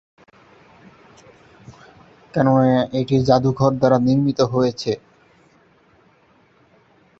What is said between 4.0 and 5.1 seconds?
নির্মিত হয়েছে।